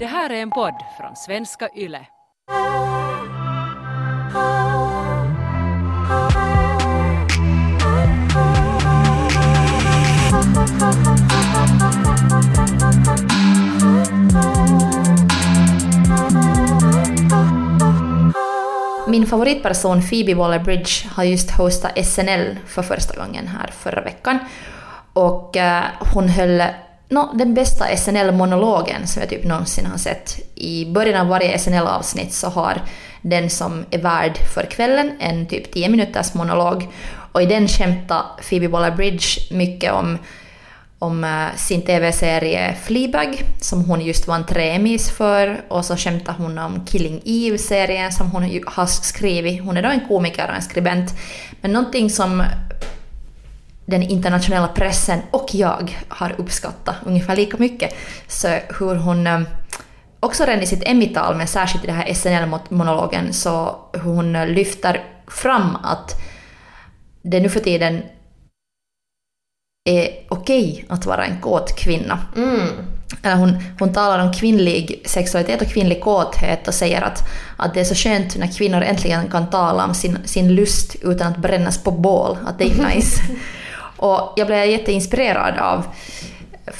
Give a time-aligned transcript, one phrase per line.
[0.00, 2.06] Det här är en podd från svenska YLE.
[19.08, 24.38] Min favoritperson Phoebe Waller-Bridge har just hostat SNL för första gången här förra veckan.
[25.12, 26.62] Och eh, hon höll
[27.10, 30.38] no, den bästa SNL-monologen som jag typ någonsin har sett.
[30.54, 32.82] I början av varje SNL-avsnitt så har
[33.22, 36.88] den som är värd för kvällen en typ 10 minuters monolog.
[37.32, 40.18] Och i den skämtar Phoebe Waller-Bridge mycket om
[41.02, 46.34] om eh, sin TV-serie Fleabag som hon just vann tre Emmys för och så skämtar
[46.38, 49.62] hon om Killing Eve-serien som hon ju har skrivit.
[49.62, 51.14] Hon är då en komiker och en skribent.
[51.60, 52.42] Men någonting som
[53.90, 57.94] den internationella pressen och jag har uppskattat ungefär lika mycket
[58.28, 59.40] så hur hon eh,
[60.20, 65.04] också redan i sitt Emmy-tal men särskilt i den här SNL-monologen så hur hon lyfter
[65.28, 66.14] fram att
[67.22, 68.02] det nu för tiden
[69.84, 72.18] är okej att vara en kåt kvinna.
[72.36, 72.68] Mm.
[73.22, 77.80] Eller hon, hon talar om kvinnlig sexualitet och kvinnlig kåthet och säger att, att det
[77.80, 81.78] är så skönt när kvinnor äntligen kan tala om sin, sin lust utan att brännas
[81.78, 82.38] på bål.
[82.46, 83.22] Att det är nice.
[84.00, 85.86] Och jag blev jätteinspirerad av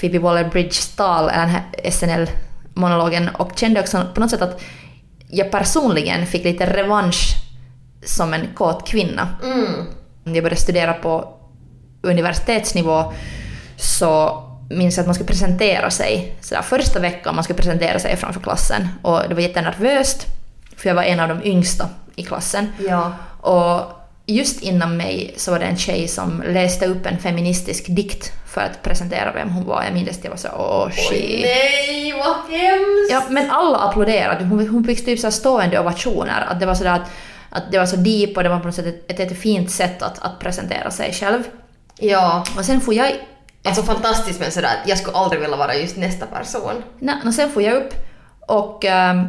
[0.01, 4.63] Phoebe Waller-Bridges tal, den här SNL-monologen och kände också på något sätt att
[5.29, 7.35] jag personligen fick lite revansch
[8.05, 9.29] som en kåt kvinna.
[9.43, 9.87] Mm.
[10.25, 11.35] Jag började studera på
[12.03, 13.13] universitetsnivå
[13.77, 16.37] så minns jag att man skulle presentera sig.
[16.41, 20.27] Så där, första veckan man skulle presentera sig framför klassen och det var jättenervöst
[20.77, 22.73] för jag var en av de yngsta i klassen.
[22.89, 23.13] Ja.
[23.41, 24.00] Och
[24.31, 28.61] just innan mig så var det en tjej som läste upp en feministisk dikt för
[28.61, 29.85] att presentera vem hon var.
[29.85, 31.41] Jag minns att jag var så åh Oj, shit.
[31.43, 33.11] nej, vad hemskt!
[33.11, 34.45] Ja, men alla applåderade.
[34.45, 36.47] Hon, hon fick typ så stående ovationer.
[36.49, 37.11] Att det var sådär att,
[37.51, 39.71] att det var så deep och det var på något sätt ett, ett, ett fint
[39.71, 41.43] sätt att, att presentera sig själv.
[41.99, 42.45] Ja.
[42.59, 43.13] Och sen får jag
[43.65, 46.83] Alltså fantastiskt men sådär, jag skulle aldrig vilja vara just nästa person.
[46.99, 47.95] Nej, och sen får jag upp
[48.41, 49.27] och ähm,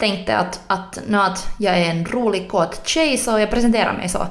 [0.00, 4.08] tänkte att, att, nu att jag är en rolig kåt tjej så jag presenterar mig
[4.08, 4.26] så.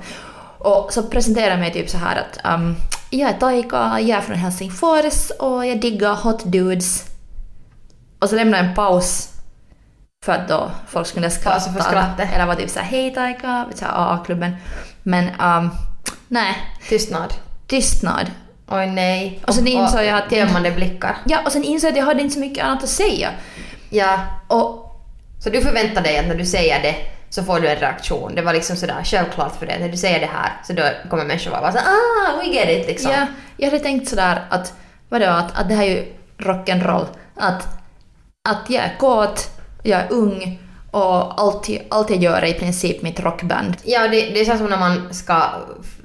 [0.58, 2.76] Och så presenterar jag mig typ så här att ähm,
[3.10, 7.06] jag är Taika, jag är från Helsingfors och jag diggar hot dudes.
[8.20, 9.30] Och så lämnar jag en paus
[10.26, 11.72] för att då folk skulle skratta.
[11.72, 12.30] För skrattet.
[12.34, 14.56] Eller var typ såhär hej Taika, AA-klubben.
[15.04, 15.70] Men ähm,
[16.28, 16.56] nej,
[16.90, 17.34] Tystnad.
[17.68, 18.32] tystnad.
[18.68, 19.40] Oj nej.
[19.48, 21.18] Och sen insåg jag att- Gömmande blickar.
[21.26, 23.30] Ja, och sen insåg jag att jag hade inte så mycket annat att säga.
[23.90, 24.20] Ja.
[24.48, 24.89] Och
[25.40, 26.96] Så du förväntar dig att när du säger det
[27.30, 28.36] så får du en reaktion.
[28.36, 29.80] Det var liksom sådär självklart för dig.
[29.80, 32.88] När du säger det här så då kommer människor vara såhär ah, we get it
[32.88, 33.12] liksom.
[33.12, 33.26] Ja,
[33.58, 34.74] jag hade tänkt sådär att,
[35.10, 36.06] vadå, att, att det här är ju
[36.38, 37.06] rock'n'roll.
[37.36, 37.68] Att,
[38.50, 39.50] att jag är kåt,
[39.84, 40.60] jag är ung
[40.92, 43.78] och allt, allt jag gör är i princip mitt rockband.
[43.84, 45.44] Ja, det, det är så som när man ska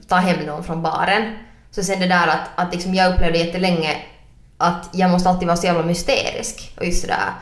[0.09, 1.39] ta hem någon från baren.
[1.71, 3.97] Så sen det där att, att liksom jag upplevde jättelänge
[4.59, 6.73] att jag måste alltid vara så jävla mysterisk.
[6.77, 7.33] Och just sådär,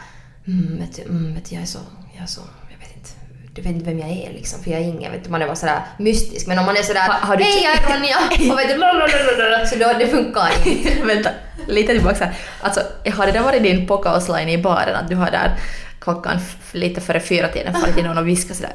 [0.46, 1.78] mm, vet du, mm, vet du, jag är så,
[2.14, 3.10] jag är så, jag vet inte,
[3.54, 5.46] du vet inte vem jag är liksom, för jag är ingen, vet du, man är
[5.46, 6.46] bara sådär mystisk.
[6.46, 8.16] Men om man är sådär, Ha- har du hej jag är Ronja,
[8.52, 11.04] och vet du, så då, det funkar inte.
[11.04, 11.30] Vänta,
[11.68, 12.34] lite tillbaka här.
[12.60, 12.80] Alltså,
[13.14, 15.58] har det där varit din pokausline i baren att du har där
[16.00, 16.40] klockan
[16.72, 18.72] lite före fyra tiden farit in och viskat sådär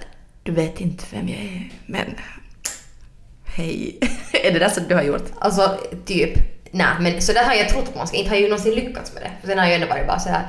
[0.48, 2.16] du vet inte vem jag är, men
[3.46, 4.00] hej.
[4.44, 5.32] är det där som du har gjort?
[5.40, 6.38] Alltså typ,
[6.72, 8.76] nej men så där har jag trott på man ska, inte har jag ju någonsin
[8.76, 9.32] lyckats med det.
[9.42, 10.42] För sen har jag ändå varit bara sådär,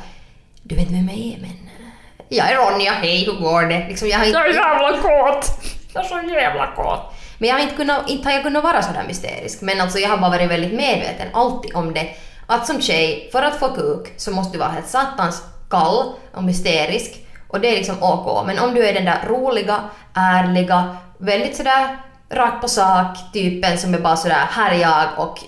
[0.69, 3.89] du vet vem jag är men eh, jag är Ronja, hej hur går det?
[3.89, 5.51] Liksom, jag har inte, jävla kåt!
[5.95, 7.15] jag är så jävla kåt.
[7.39, 9.61] Men jag har inte, kunnat, inte har jag kunnat vara sådär mysterisk.
[9.61, 12.09] Men alltså jag har bara varit väldigt medveten alltid om det.
[12.47, 16.45] Att som tjej, för att få kuk så måste du vara helt satans kall och
[16.45, 17.27] mysterisk.
[17.49, 18.47] Och det är liksom OK.
[18.47, 19.81] Men om du är den där roliga,
[20.15, 21.97] ärliga, väldigt sådär
[22.31, 25.39] rakt på sak typen som är bara sådär här är jag och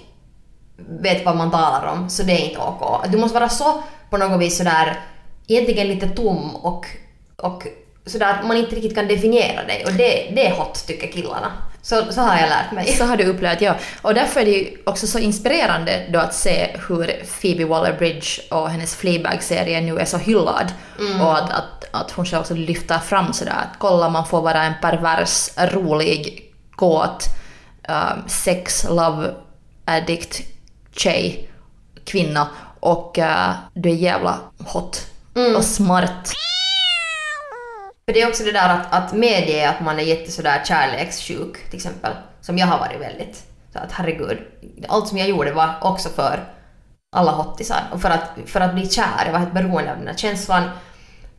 [0.77, 3.07] vet vad man talar om, så det är inte OK.
[3.09, 5.01] Du måste vara så på något vis sådär
[5.49, 6.87] egentligen lite tom och,
[7.37, 7.67] och
[8.07, 11.53] sådär att man inte riktigt kan definiera dig och det, det är hot tycker killarna.
[11.83, 12.87] Så, så har jag lärt mig.
[12.87, 13.75] Så har du upplevt, ja.
[14.03, 18.71] Och därför är det ju också så inspirerande då att se hur Phoebe Waller-Bridge och
[18.71, 20.73] hennes Fleabag-serie nu är så hyllad.
[21.23, 24.63] Och att, att, att hon själv också lyfter fram sådär att kolla man får vara
[24.63, 27.25] en pervers, rolig, kåt,
[27.89, 29.31] um, sex, love,
[29.85, 30.41] addict,
[30.97, 31.51] tjej,
[32.05, 32.49] kvinna
[32.81, 35.07] och uh, du är jävla hot
[35.57, 36.33] och smart.
[38.07, 41.71] För det är också det där att, att medge att man är jätte sådär kärlekssjuk
[41.71, 42.13] till exempel.
[42.41, 43.43] Som jag har varit väldigt.
[43.73, 44.39] Så att herregud,
[44.89, 46.45] allt som jag gjorde var också för
[47.17, 47.83] alla hottisar.
[47.93, 50.63] Och för att, för att bli kär, jag var helt beroende av den här känslan.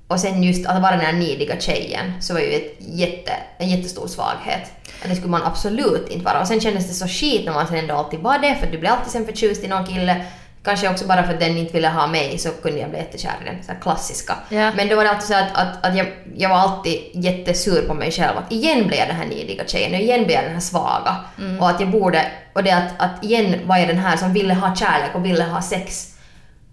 [0.07, 3.69] Och sen just att vara den här nidiga tjejen så var ju ett jätte, en
[3.69, 4.71] jättestor svaghet.
[5.03, 6.41] Och det skulle man absolut inte vara.
[6.41, 8.77] Och sen kändes det så skit när man sen ändå alltid var det, för du
[8.77, 10.25] blev alltid sen förtjust i någon kille.
[10.63, 13.33] Kanske också bara för att den inte ville ha mig så kunde jag bli jättekär
[13.41, 14.35] i den, så klassiska.
[14.49, 14.71] Ja.
[14.75, 17.93] Men då var det alltid så att, att, att jag, jag var alltid jättesur på
[17.93, 18.37] mig själv.
[18.37, 21.15] Att igen blev jag den här nidiga tjejen och igen blev jag den här svaga.
[21.59, 24.53] Och att jag borde, och det att, att igen var jag den här som ville
[24.53, 26.07] ha kärlek och ville ha sex.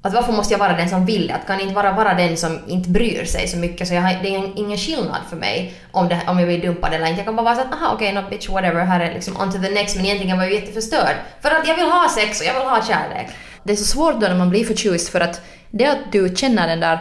[0.03, 1.35] Att varför måste jag vara den som vill det?
[1.35, 4.23] Att kan inte vara bara den som inte bryr sig så mycket så jag har,
[4.23, 7.19] det är ingen- skillnad för mig om, det, om jag blir dumpad eller inte.
[7.19, 9.37] Jag kan bara vara så att aha okej, okay, no bitch whatever, här är liksom
[9.41, 11.17] on to the next men egentligen var jag jätteförstörd.
[11.43, 13.29] För att jag vill ha sex och jag vill ha kärlek.
[13.69, 16.69] Det är så svårt då när man blir förtjust för att det att du känner
[16.69, 16.99] den där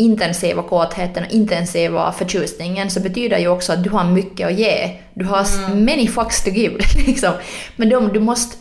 [0.00, 4.98] intensiva kåtheten och intensiva förtjusningen så betyder ju också att du har mycket att ge.
[5.14, 5.84] Du har Mm.
[5.84, 6.78] many fucks to give.
[7.06, 7.32] Liksom.
[7.76, 8.56] Men de, du måste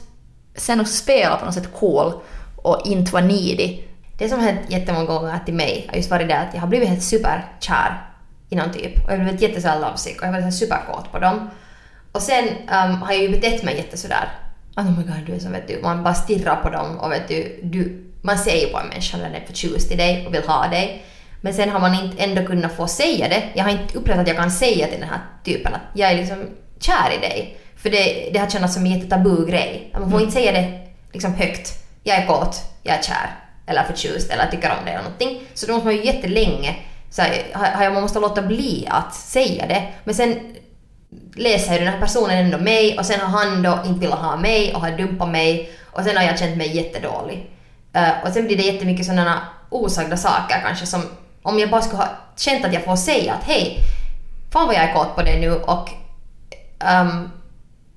[0.56, 2.14] sen också spela på något sätt cool
[2.56, 3.84] och inte vara needy.
[4.18, 6.68] Det som har hänt jättemånga gånger till mig har just varit det att jag har
[6.68, 8.02] blivit helt superkär
[8.50, 9.06] i någon typ.
[9.06, 11.50] Och jag har blivit jättesåhär lovesick och jag har varit superkåt på dem.
[12.12, 14.30] Och sen um, har jag ju betett mig jättesådär.
[14.82, 17.28] Oh my god, du är så vet du, man bara stirrar på dem och vet
[17.28, 20.34] du, du man ser ju på en människa när den är förtjust i dig och
[20.34, 21.06] vill ha dig.
[21.42, 23.44] Men sen har man inte ändå kunnat få säga det.
[23.54, 26.16] Jag har inte upplevt att jag kan säga till den här typen att jag är
[26.16, 26.50] liksom
[26.80, 27.58] kär i dig.
[27.76, 29.92] För det, det har känts som en jättetabu grej.
[29.94, 31.74] Man får inte säga det liksom högt.
[32.04, 33.36] Jag är kåt, jag är kär,
[33.68, 35.42] eller förtjust, eller tycker om det eller någonting.
[35.54, 36.76] Så då måste man ju jättelänge,
[37.10, 39.88] så här, man måste låta bli att säga det.
[40.04, 40.56] Men sen
[41.36, 44.36] läser ju den här personen ändå mig och sen har han då inte velat ha
[44.36, 47.50] mig och har dumpat mig och sen har jag känt mig jättedålig.
[47.96, 51.02] Uh, och sen blir det jättemycket sådana osagda saker kanske som
[51.44, 53.78] om jag bara skulle ha känt att jag får säga att hej,
[54.52, 55.90] fan vad jag är kåt på dig nu och
[57.02, 57.32] um,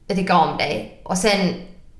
[0.06, 1.00] jag tycker om dig.
[1.02, 1.54] Och sen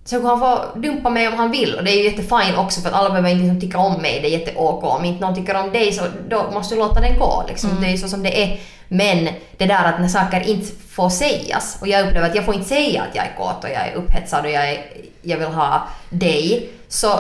[0.05, 2.81] så kan han få dumpa mig om han vill och det är ju jättefint också
[2.81, 4.85] för att alla behöver inte liksom tycka om mig, det är jätte-OK.
[4.85, 7.81] Om inte någon tycker om dig så då måste du låta den gå liksom.
[7.81, 8.61] Det är ju så som det är.
[8.89, 12.55] Men det där att när saker inte får sägas och jag upplever att jag får
[12.55, 14.85] inte säga att jag är kåt och jag är upphetsad och jag, är,
[15.23, 16.69] jag vill ha dig.
[16.89, 17.19] Så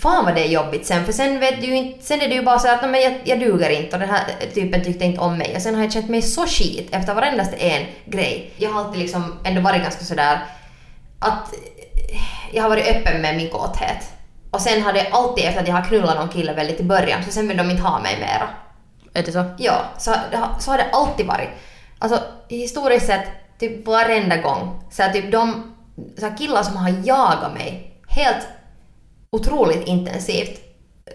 [0.00, 2.42] fan vad det är jobbigt sen för sen vet du inte, sen är det ju
[2.42, 4.20] bara så att "Nej, men jag, jag duger inte och den här
[4.54, 7.56] typen tyckte inte om mig och sen har jag känt mig så skit efter varendaste
[7.56, 8.50] en grej.
[8.56, 10.38] Jag har alltid liksom ändå varit ganska sådär
[11.18, 11.54] att
[12.52, 14.12] jag har varit öppen med min kåthet.
[14.50, 17.24] Och sen har det alltid efter att jag har knullat någon kille väldigt i början
[17.24, 18.48] så sen vill de inte ha mig mera.
[19.14, 19.44] Är det så?
[19.58, 20.14] Ja, så,
[20.58, 21.48] så har det alltid varit.
[21.98, 23.26] Alltså historiskt sett,
[23.58, 24.80] typ varenda gång.
[24.90, 25.74] Så här, typ de
[26.18, 28.48] så här killar som har jagat mig helt
[29.30, 30.60] otroligt intensivt,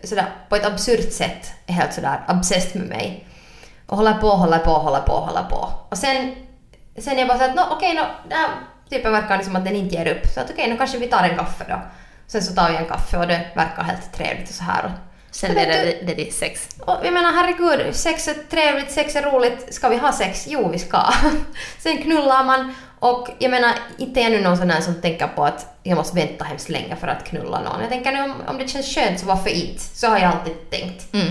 [0.03, 3.27] sådär på ett absurt sätt, är helt sådär obsessed med mig.
[3.88, 5.69] Och håller på, håller på, håller på, håller på.
[5.89, 6.35] Och sen,
[6.97, 8.49] sen jag bara såhär no, okej, no, den här
[8.89, 10.25] typen verkar liksom att den inte ger upp.
[10.33, 11.81] Så att okej, nu kanske vi tar en kaffe då.
[12.27, 14.91] Sen så tar vi en kaffe och det verkar helt trevligt och så här.
[15.31, 16.69] Sen du- det, det till sex.
[16.79, 19.73] och jag menar herregud, sex är trevligt, sex är roligt.
[19.73, 20.45] Ska vi ha sex?
[20.49, 21.01] Jo, vi ska.
[21.79, 25.27] Sen knullar man och jag menar, inte är jag nu någon sån här som tänker
[25.27, 27.81] på att jag måste vänta hemskt länge för att knulla någon.
[27.81, 29.81] Jag tänker nu om, om det känns skönt så varför inte?
[29.81, 31.13] Så har jag alltid tänkt.
[31.13, 31.25] Mm.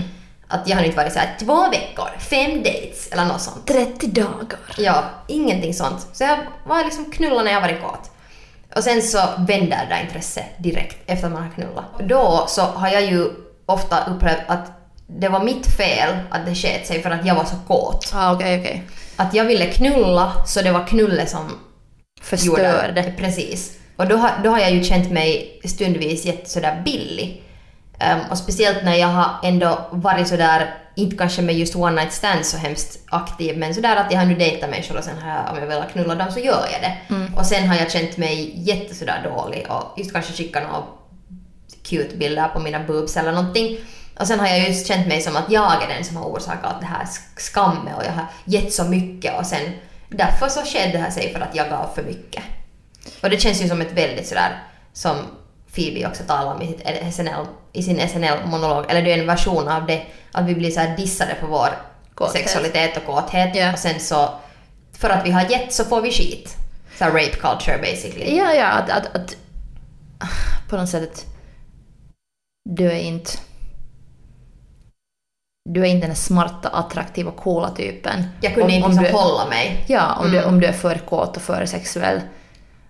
[0.55, 3.67] Att jag har inte varit så här två veckor, fem dates eller något sånt.
[3.67, 4.59] 30 dagar.
[4.77, 6.07] Ja, ingenting sånt.
[6.13, 8.11] Så jag var liksom knulla när jag varit kåt.
[8.75, 11.85] Och sen så vänder det intresset direkt efter att man har knullat.
[11.99, 13.29] Då så har jag ju
[13.65, 14.71] ofta upplevt att
[15.07, 18.11] det var mitt fel att det sket sig för att jag var så kåt.
[18.13, 18.83] Ah, okej, okej.
[19.15, 21.59] Att jag ville knulla så det var knulle som
[22.21, 23.13] Förstörde.
[23.17, 23.77] Precis.
[23.95, 27.43] Och då har, då har jag ju känt mig stundvis jätte sådär billig.
[27.99, 32.13] Ehm, och speciellt när jag har ändå varit sådär, inte kanske med just one night
[32.13, 35.29] stands så hemskt aktiv, men sådär att jag har nu dejtat människor och sen har
[35.29, 36.97] jag, om jag vill knulla dem så gör jag det.
[37.39, 40.83] Och sen har jag känt mig jätte sådär dålig och just kanske skickat några
[41.83, 43.77] cute bilder på mina boobs eller någonting.
[44.19, 46.75] Och sen har jag just känt mig som att jag är den som har orsakat
[46.79, 49.61] det här sk- skammet och jag har gett så mycket och sen
[50.09, 52.43] därför så skedde det här sig för att jag gav för mycket.
[53.23, 55.15] Och det känns ju som ett väldigt sådär, som
[55.75, 59.67] Phoebe också talar om i, sitt SNL, i sin SNL-monolog, eller det är en version
[59.67, 61.69] av det, att vi blir så här dissade för vår
[62.15, 62.33] Kåthet.
[62.33, 63.73] sexualitet och kåthet Ja.
[63.73, 64.29] och sen så,
[64.93, 66.55] för att vi har gett så får vi skit.
[66.97, 68.37] Så rape culture basically.
[68.37, 69.35] Ja, ja, att, att, att
[70.69, 71.25] på något sätt att
[72.69, 73.31] du är inte
[75.69, 78.23] du är inte den smarta, attraktiva, coola typen.
[78.41, 79.85] Jag kunde Om- inte om liksom du- hålla mig.
[79.87, 80.49] Ja, om, du, Mm.
[80.49, 82.21] om du är för kåt och för sexuell.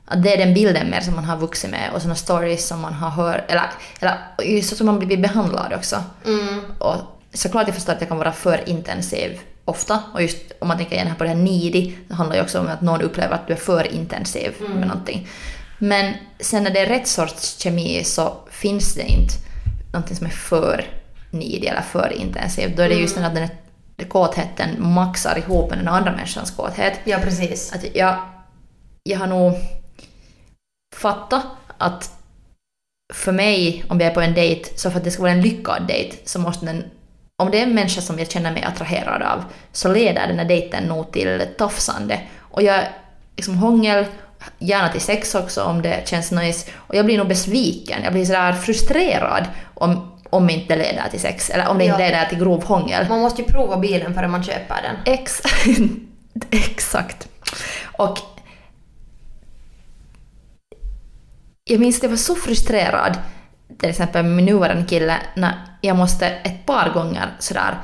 [0.06, 2.82] Att det är den bilden mer som man har vuxit med och såna stories som
[2.82, 3.64] man har hört, eller,
[4.00, 6.04] eller just så som man blir behandlad också.
[6.26, 6.62] Mm.
[6.80, 6.96] Och
[7.34, 10.00] såklart jag förstår att det kan vara för intensiv ofta.
[10.14, 12.60] Och just om man tänker igen här på det här needy, det handlar ju också
[12.60, 14.72] om att någon upplever att du är för intensiv Mm.
[14.72, 15.28] med någonting.
[15.78, 19.34] Men sen när det är rätt sorts kemi så finns det inte
[19.94, 20.86] någonting som är för
[21.32, 22.78] needy eller för intensivt.
[22.78, 23.44] Då är det just att den
[23.98, 27.00] är, kåtheten maxar ihop med den andra människans kåthet.
[27.04, 27.74] Ja, precis.
[27.74, 28.16] Att jag,
[29.04, 29.54] jag har nog
[30.96, 31.46] fattat
[31.78, 32.12] att
[33.14, 35.42] för mig, om jag är på en dejt, så för att det ska vara en
[35.42, 36.84] lyckad dejt så måste den
[37.38, 40.46] om det är en människa som jag känner mig attraherad av så leder den här
[40.46, 42.20] dejten nog till tafsande.
[42.40, 42.84] Och jag
[43.36, 44.06] liksom hångel,
[44.60, 46.72] gärna till sex också om det känns nice.
[46.76, 51.20] Och jag blir nog besviken, jag blir sådär frustrerad om, om inte det leder till
[51.20, 51.50] sex.
[51.50, 52.10] Eller om det inte Ja.
[52.10, 53.10] leder till grov hångel.
[53.10, 55.14] Man måste ju prova bilen före man köper den.
[55.14, 55.42] Ex
[56.52, 57.28] Exakt.
[57.98, 58.18] Och
[61.70, 63.18] jag minns att jag var så frustrerad,
[63.80, 67.78] till exempel med min nuvarande kille, när jag måste ett par gånger sådär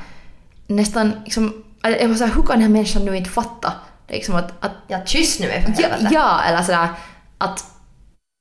[0.66, 3.72] nästan liksom, jag var såhär, hur kan den här människan nu inte fatta?
[4.06, 6.88] Det är Liksom att, att Ja, kyss nu för ja, ja, eller sådär
[7.38, 7.64] att,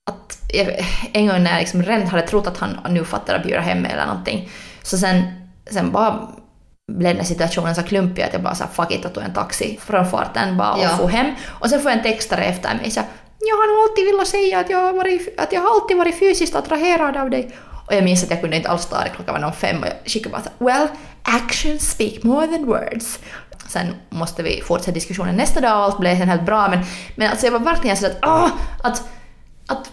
[0.10, 3.44] att jag, en gång när jag liksom rent hade trott att han nu fattar att
[3.44, 4.50] bjuda hem mig eller någonting,
[4.84, 5.24] så sen,
[5.70, 6.28] sen bara
[6.92, 9.80] blev den situationen så klumpig att jag bara sa fuck it och tog en taxi
[9.82, 10.98] från farten bara och Ja.
[10.98, 11.36] for hem.
[11.48, 13.02] Och sen får jag en textare efter mig så
[13.50, 16.20] jag har nog alltid velat säga att jag, har varit, att jag har alltid varit
[16.20, 17.56] fysiskt attraherad av dig.
[17.88, 19.88] Och jag minns att jag kunde inte alls ta det, klockan var någon fem och
[19.88, 20.88] jag skickade bara så well,
[21.24, 23.20] actions speak more than words.
[23.68, 26.80] Sen måste vi fortsätta diskussionen nästa dag och allt blev sen helt bra men,
[27.16, 28.50] men alltså jag var verkligen sådär att, ah,
[28.84, 29.04] att,
[29.68, 29.92] att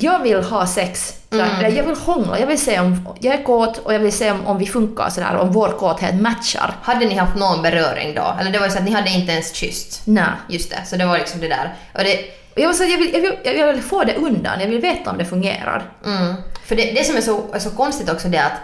[0.00, 1.14] jag vill ha sex.
[1.30, 1.76] Mm.
[1.76, 4.46] Jag vill hångla, jag vill se om jag är kåt och jag vill se om,
[4.46, 6.74] om vi funkar sådär, om vår kåthet matchar.
[6.82, 8.36] Hade ni haft någon beröring då?
[8.40, 10.02] Eller det var ju så att ni hade inte ens kysst.
[10.04, 10.24] Nej.
[10.48, 11.74] Just det, så det var liksom det där.
[11.94, 12.24] Och det,
[12.54, 15.10] jag, var så, jag, vill, jag, vill, jag vill få det undan, jag vill veta
[15.10, 15.92] om det fungerar.
[16.06, 16.34] Mm.
[16.64, 18.60] För det, det som är så, är så konstigt också det är att,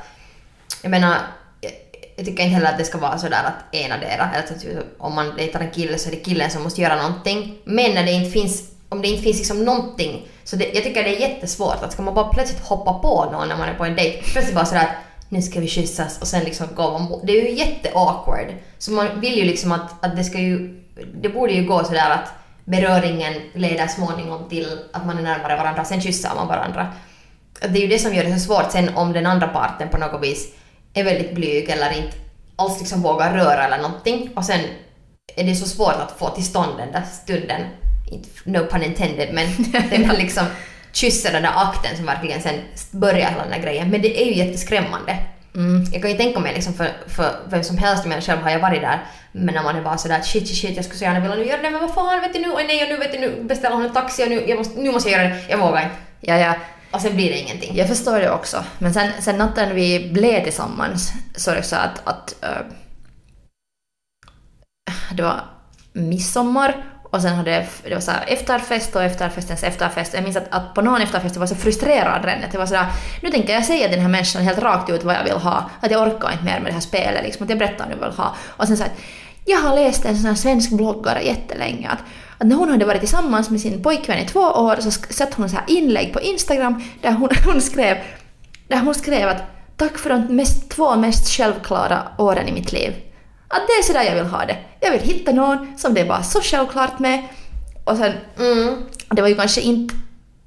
[0.83, 1.17] jag menar,
[2.17, 5.37] jag, tycker inte heller att det ska vara sådär att enadera, eller att om man
[5.37, 7.57] dejtar en kille så är det killen som måste göra någonting.
[7.65, 11.05] Men när det inte finns, om det inte finns liksom någonting, så det, jag tycker
[11.05, 13.85] det är jättesvårt att ska man bara plötsligt hoppa på någon när man är på
[13.85, 14.97] en dejt, plötsligt bara sådär att
[15.29, 18.55] nu ska vi kyssas och sen liksom går man Det är ju jätte-awkward.
[18.79, 20.85] Så man vill ju liksom att, att det ska ju,
[21.15, 22.33] det borde ju gå sådär att
[22.65, 26.93] beröringen leder småningom till att man är närmare varandra, sen kyssar man varandra.
[27.61, 29.99] Det är ju det som gör det så svårt sen om den andra parten på
[29.99, 30.55] något vis
[30.95, 32.17] är väldigt blyg eller inte
[32.57, 34.61] alls liksom vågar röra eller någonting och sen
[35.37, 37.63] är det så svårt att få till stånd den där stunden,
[38.45, 39.47] no pun intended, men
[39.91, 40.47] den där liksom
[40.93, 43.91] kyssa den där akten som verkligen sen börjar hela den där grejen.
[43.91, 45.19] Men det är ju jätteskrämmande.
[45.93, 48.61] Jag kan ju tänka mig liksom för, för vem som helst, men själv har jag
[48.61, 51.21] varit där, men när man är bara sådär shit shit shit jag skulle så gärna
[51.21, 53.13] vilja nu göra det men vad fan vet du nu, oj nej och nu vet
[53.13, 55.45] du nu beställer hon en taxi och nu, jag måste, nu måste jag göra det,
[55.49, 55.95] jag vågar inte.
[56.21, 56.55] Ja, ja,
[56.91, 57.77] Och sen blir det ingenting.
[57.77, 58.65] jag förstår det också.
[58.79, 62.49] Men sen, sen natten vi blev tillsammans så är det så att, att äh,
[65.17, 65.45] det var
[65.93, 70.15] midsommar och sen hade det, var så här efterfest och efterfestens efterfest.
[70.15, 72.45] Jag minns att, att på någon efterfest jag var så frustrerad redan.
[72.45, 72.87] Att jag var sådär,
[73.23, 75.71] nu tänker jag säga till den här människan helt rakt ut vad jag vill ha.
[75.81, 77.25] Att jag orkar inte mer med det här spelet.
[77.25, 78.35] Liksom, att jag berättar vad jag vill ha.
[78.47, 79.01] Och sen så att
[79.45, 81.89] jag har läst en sån här svensk bloggare jättelänge.
[81.89, 81.99] Att,
[82.39, 85.49] att när hon hade varit tillsammans med sin pojkvän i två år så satte hon
[85.49, 87.97] så här inlägg på Instagram där hon, hon skrev
[88.69, 89.43] där hon skrev att
[89.77, 92.93] tack för de mest, två mest självklara åren i mitt liv.
[93.57, 94.57] Att det är sådär jag vill ha det.
[94.81, 97.23] Jag vill hitta någon som det bara så självklart med.
[97.85, 98.77] Och sen, Mm.
[99.09, 99.95] det var ju kanske inte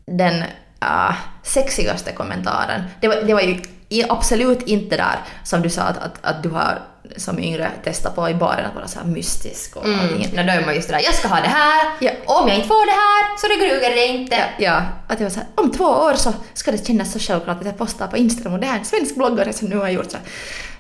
[0.06, 0.36] den
[0.84, 2.84] uh, sexigaste kommentaren.
[3.02, 6.50] Det var, det var ju absolut inte där som du sa att, att, att du
[6.50, 6.82] har
[7.18, 10.00] som yngre testat på i baren att vara så här mystisk och Mm.
[10.00, 10.30] allting.
[10.34, 12.12] När då är man just där, jag ska ha det här, Ja.
[12.26, 14.44] om jag inte får det här så det duger det inte.
[14.58, 17.60] Ja, att jag var så här, om två år så ska det kännas så självklart
[17.60, 19.90] att jag postar på Instagram och det här är en svensk bloggare som nu har
[19.90, 20.18] gjort så.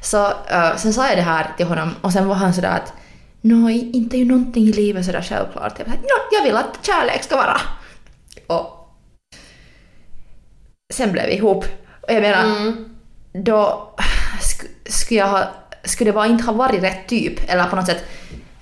[0.01, 2.93] Så uh, sen sa jag det här till honom och sen var han sådär att
[3.41, 5.79] Nå, inte är ju någonting i livet sådär självklart.
[5.79, 7.61] Jag, "Nå, jag vill att kärlek ska vara.
[8.47, 8.89] Och
[10.93, 11.65] sen blev vi ihop.
[12.07, 12.95] Och jag menar, Mm.
[13.33, 13.89] då
[14.41, 15.47] sk- skulle jag ha,
[15.87, 18.03] skulle det bara inte ha varit rätt typ, eller på något sätt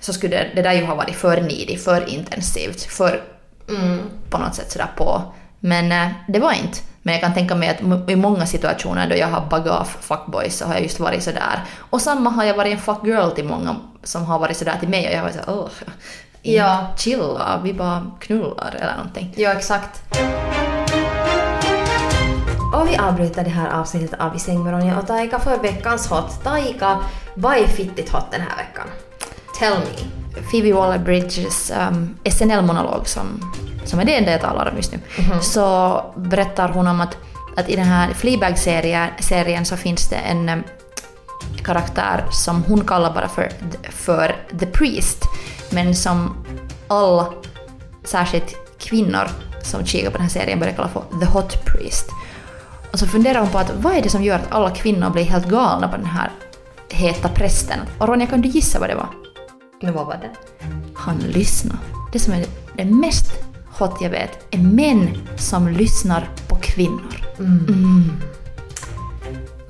[0.00, 3.22] så skulle det, det där ju ha varit för needy, för intensivt, för
[3.68, 4.00] Mm.
[4.30, 5.22] på något sätt sådär på.
[5.60, 6.78] Men eh, det var inte.
[7.02, 10.66] Men jag kan tänka mig att i många situationer då jag har av fuckboys så
[10.66, 11.64] har jag just varit sådär.
[11.78, 15.06] Och samma har jag varit en fuckgirl till många som har varit sådär till mig
[15.06, 15.68] och jag har varit såhär åh,
[16.42, 16.86] Ja.
[16.98, 19.34] chilla, vi bara knullar eller någonting.
[19.36, 20.02] Ja, exakt.
[22.76, 26.06] Och vi avbryter det här avsnittet av I säng med Ronja och Taika för veckans
[26.06, 26.44] hot.
[26.44, 26.98] Taika,
[27.34, 28.86] vad är fittigt hot den här veckan?
[29.58, 30.42] Tell me.
[30.50, 33.54] Phoebe Waller-Bridges um, SNL-monolog som,
[33.84, 34.98] som är det enda jag talar om just nu,
[35.40, 37.16] så berättar hon om att,
[37.56, 40.62] att i den här Fleabag-serien serien så finns det en um,
[41.64, 43.50] karaktär som hon kallar bara för,
[43.90, 45.24] för The Priest,
[45.70, 46.44] men som
[46.88, 47.24] all
[48.04, 49.28] särskilt kvinnor
[49.62, 52.10] som kikar på den här serien börjar kalla för The Hot Priest.
[52.96, 55.24] Och så funderar hon på att vad är det som gör att alla kvinnor blir
[55.24, 56.30] helt galna på den här
[56.90, 57.78] heta prästen?
[57.98, 59.08] Och Ronja, kan du gissa vad det var?
[59.82, 60.30] Men vad var det?
[60.94, 61.76] Han lyssnar.
[62.12, 63.32] Det som är det mest
[63.78, 67.16] hot jag vet är män som lyssnar på kvinnor.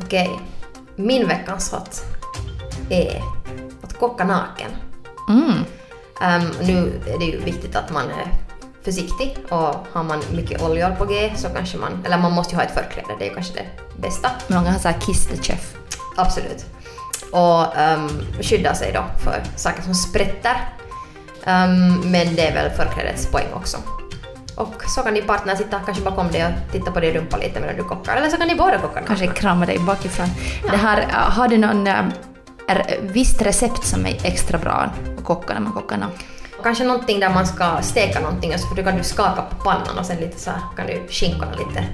[0.01, 0.31] Okej.
[0.97, 2.05] Min veckans hot
[2.91, 3.23] är
[3.83, 4.71] att kocka naken.
[5.29, 5.53] Mm.
[6.23, 8.46] Ehm, nu är det ju viktigt att man är
[8.87, 12.57] försiktig och har man mycket oljor på G så kanske man, eller man måste ju
[12.57, 13.67] ha ett förkläde, det är ju kanske det
[14.03, 14.31] bästa.
[14.49, 15.75] Många har såhär kiss the chef.
[16.17, 16.67] Absolut.
[17.33, 18.09] Och um,
[18.43, 20.57] skydda sig då för saker som sprätter.
[21.45, 23.77] Ehm, men det är väl förklädets poäng också.
[24.57, 27.61] Och så kan din partner sitta kanske bakom dig och titta på din rumpa lite
[27.61, 28.17] medan du kockar.
[28.17, 29.03] Eller så kan ni båda kocka.
[29.07, 30.29] Kanske krama dig bakifrån.
[30.71, 32.05] Det här, har du någon äh,
[32.69, 36.27] är, visst recept som är extra bra att kocka när man kockar naken?
[36.67, 40.07] Kanske någonting där man ska steka någonting och så kan du skaka på pannan och
[40.07, 41.85] sen lite så här kan du skinkorna lite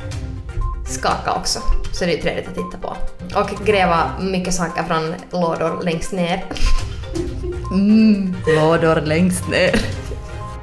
[0.86, 1.58] skaka också.
[1.92, 2.96] Så det är trevligt att titta på.
[3.40, 6.44] Och gräva mycket saker från lådor längst ner.
[7.70, 9.80] Mm, lådor längst ner.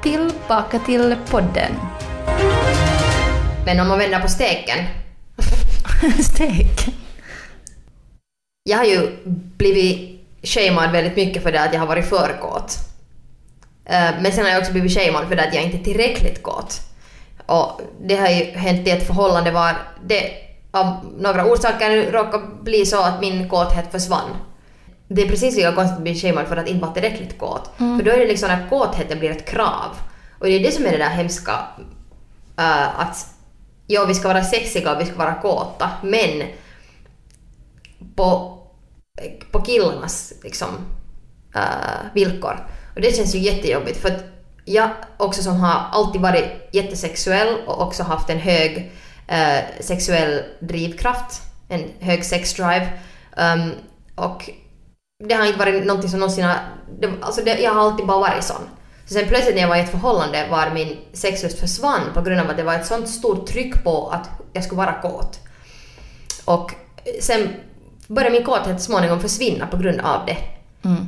[0.02, 1.72] Tillbaka till podden.
[3.66, 4.78] Men om man vänder på steken.
[6.22, 6.94] Stek.
[8.62, 9.16] Jag har ju
[9.56, 12.89] blivit shamead väldigt mycket för det att jag har varit för kåt.
[13.84, 16.42] Eh, Men sen har jag också blivit shamead för det att jag inte är tillräckligt
[16.42, 16.80] kåt.
[17.46, 20.32] Och det har ju hänt i ett förhållande var det
[20.70, 24.36] av några orsaker råkade bli så att min kåthet försvann.
[25.08, 27.70] Det är precis lika konstigt att bli shamead för att inte vara tillräckligt kåt.
[27.76, 29.96] För då är det liksom när kåtheten blir ett krav.
[30.38, 31.52] Och det är det som är det där hemska
[32.58, 33.26] eh, att
[33.86, 36.42] ja, vi ska vara sexiga och vi ska vara kåta, men
[38.16, 38.58] på,
[39.50, 40.68] på killarnas liksom,
[41.54, 42.66] eh, villkor.
[42.94, 44.24] Och det känns ju jättejobbigt för att
[44.64, 48.92] jag också som har alltid varit jättesexuell och också haft en hög
[49.28, 52.88] eh, sexuell drivkraft, en hög sexdrive.
[53.36, 53.72] Um,
[54.14, 54.50] och
[55.24, 56.56] det har inte varit någonting som någonsin har...
[57.00, 58.68] Det, alltså det, jag har alltid bara varit sån.
[59.06, 62.40] Så sen plötsligt när jag var i ett förhållande var min sexlust försvann på grund
[62.40, 65.38] av att det var ett sånt stort tryck på att jag skulle vara kåt.
[66.44, 66.74] Och
[67.20, 67.48] sen
[68.06, 70.36] började min kåthet småningom försvinna på grund av det.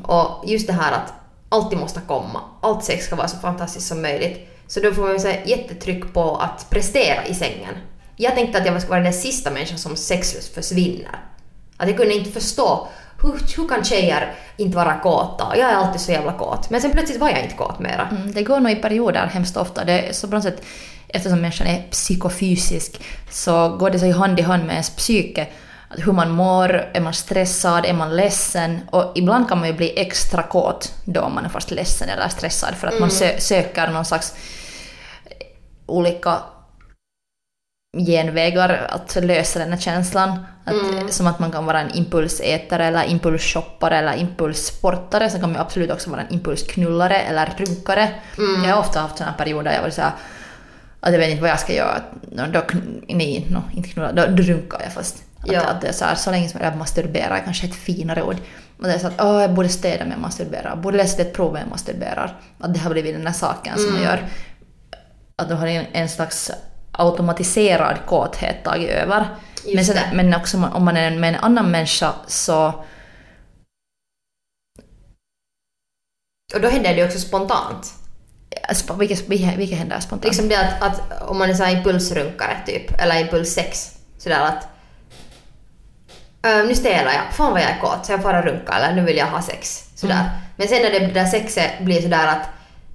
[0.04, 1.12] Och just det här att
[1.52, 4.48] alltid måste komma, allt sex ska vara så fantastiskt som möjligt.
[4.66, 7.74] Så då får man ju säga jättetryck på att prestera i sängen.
[8.16, 11.18] Jag tänkte att jag skulle vara den sista människan som sexlust försvinner.
[11.76, 12.88] Att jag kunde inte förstå
[13.22, 15.56] hur, hur kan tjejer inte vara kåta?
[15.56, 16.70] Jag är alltid så jävla kåt.
[16.70, 18.08] Men sen plötsligt var jag inte kåt mera.
[18.10, 19.84] Mm, det går nog i perioder hemskt ofta.
[19.84, 20.62] Det är så på något sätt,
[21.08, 25.46] eftersom människan är psykofysisk så går det så i hand i hand med ens psyke.
[25.92, 28.80] Att hur man mår, är man stressad, är man ledsen?
[28.90, 32.74] Och ibland kan man ju bli extra kåt då man är fast ledsen eller stressad
[32.74, 34.34] för att man sö- söker någon slags
[35.86, 36.38] olika
[38.06, 40.46] genvägar att lösa den här känslan.
[40.64, 40.74] Att,
[41.12, 45.30] Som att man kan vara en impulsätare eller impulsshoppare eller impulssportare.
[45.30, 48.08] Sen kan man absolut också vara en impulsknullare eller runkare.
[48.66, 50.12] Jag har ofta haft sådana perioder där jag varit såhär
[51.00, 52.02] att jag vet inte vad jag ska göra.
[52.52, 52.62] Då,
[53.08, 55.22] nej, no, inte knulla, då, då runkar jag fast.
[55.42, 55.60] Att, Ja.
[55.64, 58.36] att det är så, här, så länge som jag masturberar är kanske ett finare ord.
[58.78, 61.52] Och det är så att åh, jag borde städa med masturberar, borde läsa ett prov
[61.52, 62.40] med masturberar.
[62.60, 64.28] Att det har blivit den där saken som man gör.
[65.36, 66.50] Att du har en, en slags
[66.92, 69.26] automatiserad kåthet tagit över.
[69.64, 70.10] Just Men, sen, det.
[70.16, 72.84] men också om- man är med en annan människa så...
[76.54, 77.92] Och då händer det också spontant.
[78.68, 80.24] Sp- Vilket, vilket, händer spontant?
[80.24, 84.68] Liksom det att, att om man är så impulsrunkare typ, eller impulssex, sådär att
[86.42, 89.02] "Ö, nu stälar jag, fan vad jag är kåt, så jag får runka eller nu
[89.04, 89.84] vill jag ha sex.
[89.94, 90.14] Sådär.
[90.14, 90.26] Mm.
[90.56, 92.48] Men sen när det där sexet blir sådär att,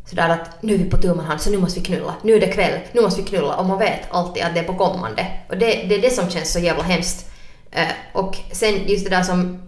[0.10, 2.40] sådär att nu är vi på tu hand så nu måste vi knulla, nu är
[2.40, 5.28] det kväll, nu måste vi knulla och man vet alltid att det är på kommande.
[5.50, 7.32] Och det, det är det som känns så jävla hemskt.
[7.72, 9.62] Eh, och sen just det där som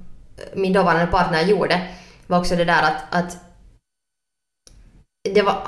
[0.53, 1.81] min dåvarande partner gjorde
[2.27, 3.37] var också det där att, att
[5.33, 5.67] det var,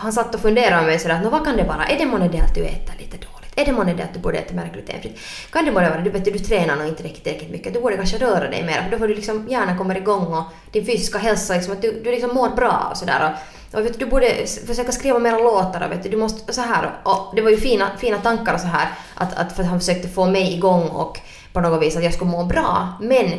[0.00, 1.84] han satt och funderade med mig sådär att "Nå, vad kan det vara?
[1.84, 3.31] Är det månne det att du äter lite dåligt?
[3.56, 5.18] Är det månne det att du borde äta mer glutenfritt?
[5.50, 7.80] Kan det månne vara, du vet du, du tränar nog inte riktigt, riktigt mycket, du
[7.80, 10.86] borde kanske röra dig mer, för då får du liksom hjärnan kommer igång och din
[10.86, 13.34] fysiska hälsa, liksom, att du, du liksom mår bra och sådär.
[13.72, 16.52] Och, och vet du, du borde försöka skriva mera låtar och vet du, du måste,
[16.52, 16.90] så här.
[17.02, 19.80] Och det var ju fina, fina tankar och så här, att, att för att han
[19.80, 21.18] försökte få mig igång och
[21.52, 22.88] på något vis att jag skulle må bra.
[23.00, 23.32] Men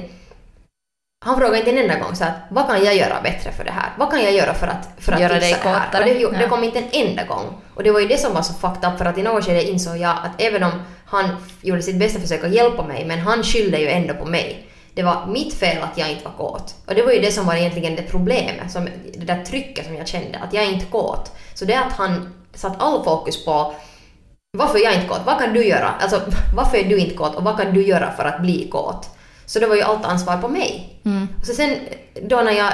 [1.23, 3.71] han frågade inte en enda gång så att vad kan jag göra bättre för det
[3.71, 3.89] här?
[3.97, 5.99] Vad kan jag göra för att, för att Göra fixa det här?
[5.99, 6.49] Och det, gjorde- det Ja.
[6.49, 7.61] kom inte en enda gång.
[7.75, 9.63] Och det var ju det som var så fucked up för att i något skede
[9.69, 10.71] insåg jag att även om
[11.05, 11.29] han
[11.61, 14.67] gjorde sitt bästa försök att hjälpa mig men han skyllde ju ändå på mig.
[14.95, 16.75] det var mitt fel att jag inte var kåt.
[16.87, 19.95] Och det var ju det som var egentligen det problemet, som, det där trycket som
[19.95, 21.31] jag kände, att jag är inte kåt.
[21.53, 23.73] Så det att han satt all fokus på
[24.57, 25.21] varför är jag inte kåt?
[25.25, 25.89] Vad kan du göra?
[25.99, 26.21] Alltså
[26.55, 29.09] varför är du inte kåt och vad kan du göra för att bli kåt?
[29.45, 30.99] Så det var ju allt ansvar på mig.
[31.05, 31.27] Mm.
[31.43, 31.77] Så sen
[32.21, 32.73] då när jag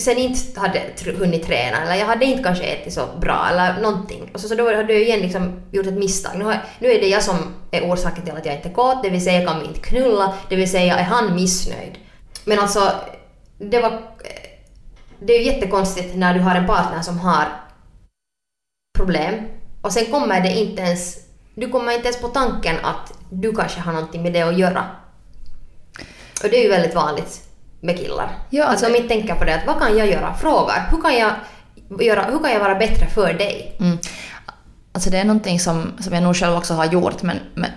[0.00, 0.80] sen inte hade
[1.18, 4.30] hunnit träna eller jag hade inte kanske ätit så bra eller någonting.
[4.34, 6.38] Och så, så då hade jag igen liksom gjort ett misstag.
[6.38, 9.02] Nu, har, nu är det jag som är orsaken till att jag inte är kåt,
[9.02, 11.98] det vill säga jag kan inte knulla, det vill säga är han missnöjd.
[12.44, 12.92] Men alltså,
[13.58, 14.02] det var...
[15.18, 17.44] Det är ju jättekonstigt när du har en partner som har
[18.98, 19.34] problem
[19.80, 21.16] och sen kommer det inte ens...
[21.54, 24.86] Du kommer inte ens på tanken att du kanske har någonting med det att göra.
[26.42, 27.40] Och det är ju väldigt vanligt
[27.80, 28.38] med killar.
[28.50, 30.34] Ja, alltså- att de inte tänker på det, att vad kan jag göra?
[30.34, 30.88] Frågar.
[30.90, 31.32] Hur kan jag,
[32.00, 33.76] göra, hur kan jag vara bättre för dig?
[33.80, 33.98] Mm.
[34.92, 37.70] Alltså det är någonting som, som jag nog själv också har gjort men, men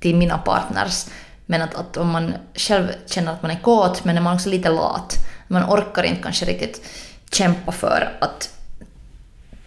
[0.00, 1.06] till mina partners.
[1.46, 4.48] Men att, att om man själv känner att man är kåt men är man också
[4.48, 5.16] lite lat.
[5.48, 6.86] Man orkar inte kanske riktigt
[7.32, 8.55] kämpa för att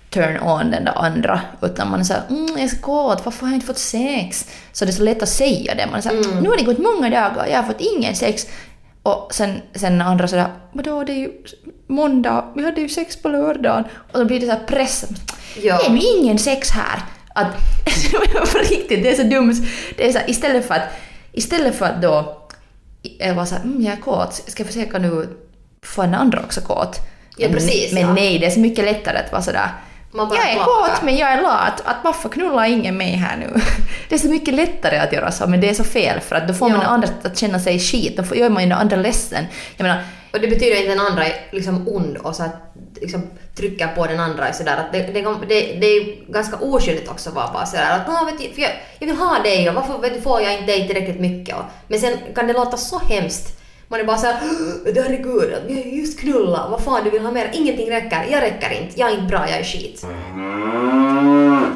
[0.09, 1.41] turn on den där andra.
[1.61, 4.45] Utan man är såhär mm, jag är så kåt, varför har jag inte fått sex?
[4.71, 5.85] Så det är så lätt att säga det.
[5.85, 6.43] Man är såhär Mm.
[6.43, 8.47] nu har det gått många dagar, jag har fått ingen sex.
[9.03, 11.31] Och sen, sen andra sådär vadå det är ju
[11.87, 13.83] måndag, vi hade ju sex på lördagen.
[14.11, 15.05] Och då blir det såhär press.
[15.61, 15.77] Ja.
[15.77, 16.99] Det är nu ingen sex här.
[17.35, 17.47] Att,
[18.51, 19.55] på riktigt, det är så dumt.
[19.97, 20.89] Det är så här, istället för att,
[21.31, 22.35] istället för att då
[23.01, 25.29] jag var såhär, mm, jag är kåt, ska jag försöka nu
[25.83, 26.99] få den andra också kåt.
[27.37, 28.13] Ja, men, precis, men ja.
[28.13, 29.69] nej, det är så mycket lättare att vara sådär
[30.13, 30.65] jag är klappar.
[30.89, 33.61] kåt men jag är lat, att varför knullar ingen mig här nu?
[34.09, 36.47] Det är så mycket lättare att göra så, men det är så fel för att
[36.47, 36.83] då får man Ja.
[36.83, 39.45] den andra att känna sig skit, då gör man ju den andra ledsen.
[39.77, 42.55] Jag menar, Och det betyder inte att den andra är liksom ond och så att
[43.01, 47.29] liksom trycker på den andra sådär att det, det, det, det är ganska oskyldigt också
[47.29, 49.97] att vara bara sådär att "Nå, vet du, jag, jag vill ha dig och varför
[49.97, 51.55] vet du, får jag inte dig tillräckligt mycket?
[51.55, 53.58] Och, men sen kan det låta så hemskt.
[53.91, 54.39] Man är bara såhär
[54.95, 57.49] herregud, vi har ju just knullat, vad fan du vill ha mer?
[57.53, 60.05] Ingenting räcker, jag räcker inte, jag är inte bra, jag är skit.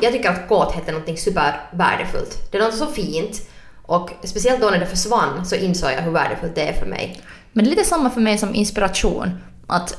[0.01, 2.51] Jag tycker att kåthet är något supervärdefullt.
[2.51, 3.49] Det är något så fint
[3.81, 7.21] och speciellt då när det försvann så insåg jag hur värdefullt det är för mig.
[7.53, 9.29] Men det är lite samma för mig som inspiration.
[9.67, 9.97] Att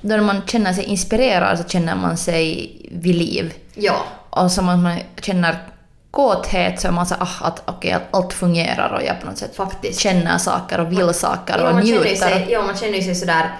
[0.00, 3.54] då man känner sig inspirerad så känner man sig vid liv.
[3.74, 5.56] Ja, Och att man känner
[6.16, 9.38] kåthet så är man så ah, att okej, att allt fungerar och jag på något
[9.38, 10.00] sätt faktiskt.
[10.00, 12.16] känner saker och vill saker Ja, och man känner ju njuter.
[12.16, 13.50] sig, ja, man känner sig sådär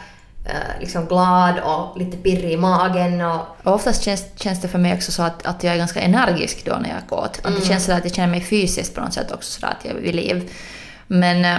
[0.46, 4.78] eh, liksom glad och lite pirrig i magen och Och oftast känns, känns det för
[4.78, 7.40] mig också så att, att jag är ganska energisk då när jag är kåt.
[7.44, 9.84] Att det känns så att jag känner mig fysiskt på något sätt också så att
[9.84, 10.50] jag är vid liv.
[11.06, 11.56] Men eh,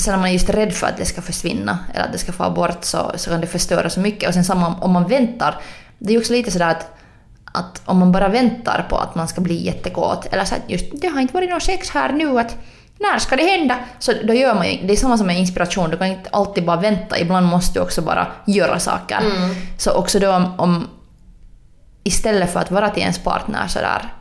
[0.00, 2.50] sen är man just rädd för att det ska försvinna eller att det ska få
[2.50, 4.28] bort så, så kan det förstöra så mycket.
[4.28, 5.60] Och sen samma om man väntar.
[5.98, 6.99] Det är ju också lite sådär att,
[7.52, 10.84] att om man bara väntar på att man ska bli jättekåt eller så att just
[11.00, 12.56] det har inte varit någon sex här nu att
[12.98, 13.78] när ska det hända?
[13.98, 16.64] Så då gör man ju, det är samma som med inspiration, du kan inte alltid
[16.64, 19.20] bara vänta, ibland måste du också bara göra saker.
[19.78, 20.88] Så också då om, om
[22.04, 24.12] istället för att vara till ens partner sådär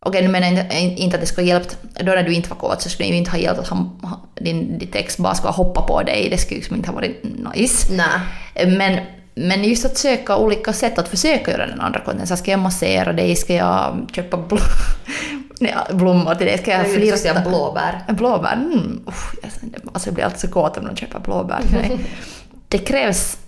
[0.00, 2.56] Okej, nu menar jag inte, att det skulle ha hjälpt, då när du inte var
[2.56, 4.00] kåt så skulle det ju inte ha hjälpt att han,
[4.34, 7.24] din, ditt ex bara skulle ha hoppat på dig, det skulle liksom inte ha varit
[7.54, 7.92] nice.
[7.92, 8.76] nej.
[8.76, 9.00] Men,
[9.38, 12.26] men just att söka olika sätt att försöka göra den andra.
[12.26, 14.56] Så ska jag massera dig, ska jag köpa bl
[15.60, 17.40] Nej, blommor till dig, ska jag flirta?
[17.40, 18.04] blåbär.
[18.08, 18.52] Blåbär?
[18.52, 19.00] Mm,
[19.42, 19.50] jag,
[19.92, 22.00] alltså jag blir alltid så kåt om någon köper blåbär till mig.
[22.68, 23.38] Det krävs...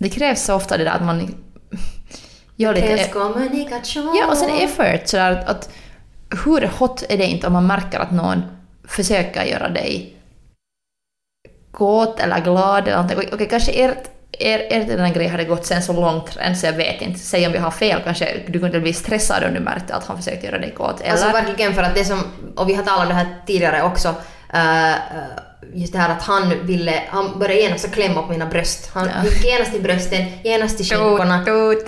[0.00, 1.34] Det krävs så ofta det där att man
[2.56, 2.86] gör lite...
[2.86, 4.16] Krävs kommunikation.
[4.16, 5.08] Ja, och sen effort.
[5.08, 5.70] Sådär att, att
[6.44, 8.42] hur hot är det inte om man märker att någon
[8.84, 10.16] försöker göra dig
[11.70, 13.28] kåt eller glad eller någonting.
[13.32, 16.72] Okej, kanske ert, er, ert den grejen hade gått sen så långt än så jag
[16.72, 17.18] vet inte.
[17.20, 20.16] Säg om vi har fel, kanske du kunde bli stressad om du märkte att han
[20.16, 21.00] försökte göra dig kåt.
[21.00, 22.20] Eller, Alltså verkligen för att det som,
[22.56, 24.14] och vi har talat om det här tidigare också,
[24.54, 24.92] eh,
[25.74, 28.90] just det här att han ville, han började genast klämma på mina bröst.
[28.94, 29.24] Han Ja.
[29.30, 31.38] gick genast till brösten, genast till skinkorna.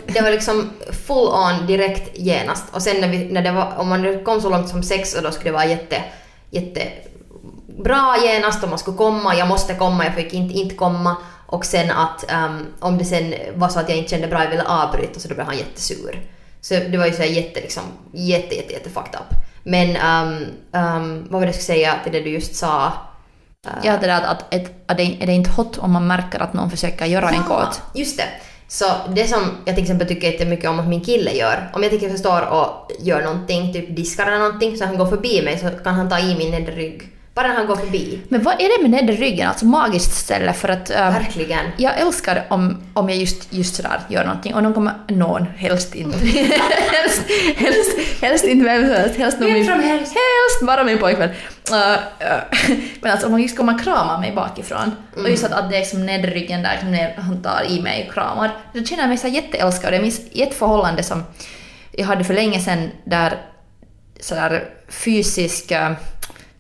[0.07, 0.71] Det var liksom
[1.07, 2.65] full on direkt genast.
[2.73, 5.23] Och sen när, vi, när det var, om man kom så långt som sex och
[5.23, 5.97] då skulle det vara jätte,
[6.51, 6.83] jätte
[7.85, 11.17] bra genast och man skulle komma, jag måste komma, jag fick inte, inte komma.
[11.53, 14.51] Och sen att ehm, om det sen var så att jag inte kände bra, jag
[14.51, 16.21] ville avbryta så då blev han jättesur.
[16.61, 19.37] Så det var ju så här jätte liksom, jätte, jätte, jätte fucked up.
[19.63, 22.93] Men ehm, ehm, vad var det jag skulle säga till det du just sa?
[23.83, 26.41] Ja, det där att, att, att, att det, är det inte hot om man märker
[26.41, 27.83] att någon försöker göra en kåt?
[27.95, 28.29] Just det.
[28.69, 31.91] Så det som jag till exempel tycker jättemycket om att min kille gör, om jag
[31.91, 35.59] till exempel står och gör någonting, typ diskar eller någonting, så han går förbi mig
[35.59, 38.21] så kan han ta i min nedre rygg Bara när han går förbi.
[38.29, 39.49] Men vad är det med nedre ryggen?
[39.49, 40.91] Alltså magiskt ställe för att...
[40.91, 41.67] äh, Verkligen.
[41.77, 44.95] jag älskar om, om jag just, just sådär gör någonting och någon kommer...
[45.09, 46.19] Någon, helst inte.
[46.27, 47.23] helst,
[47.57, 49.17] helst, helst inte vem som helst.
[49.19, 50.13] Helst, min, som helst.
[50.13, 51.31] helst bara min pojkvän.
[51.31, 55.71] Uh, uh, men alltså om man just kommer krama mig bakifrån och just att, att
[55.71, 58.51] det är som nedre ryggen där som han tar i mig och kramar.
[58.75, 59.95] Då känner jag mig så jätteälskad.
[59.95, 61.25] Jag minns ett förhållande som
[61.93, 63.39] jag hade för länge sedan där
[64.21, 65.73] sådär fysisk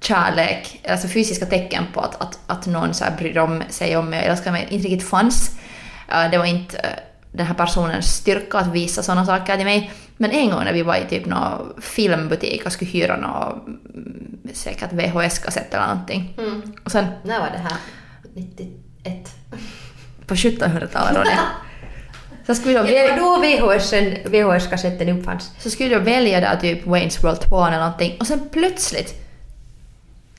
[0.05, 4.11] kärlek, alltså fysiska tecken på att, att, att någon så här bryr om sig om
[4.11, 5.51] mig och älskar mig inte riktigt fanns.
[6.09, 6.89] Eh, Det var inte eh,
[7.33, 9.93] den här personens styrka att visa sådana saker till mig.
[10.17, 14.39] Men en gång när vi var i typ någon filmbutik och skulle hyra någon mm,
[14.55, 16.35] säkert VHS-kassett eller någonting.
[16.39, 16.63] Mm.
[16.85, 17.77] Och sen När var det här?
[18.35, 19.29] 91?
[20.27, 21.39] på 1700-talet Ronja,
[22.47, 23.43] så skulle jag välja, då
[24.31, 25.51] VHS-kassetten uppfanns.
[25.59, 29.22] så skulle jag välja där typ Wayne's World 2 eller någonting och sen plötsligt